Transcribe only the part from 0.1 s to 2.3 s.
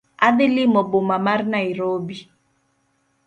Adhi limo boma mar Nairobi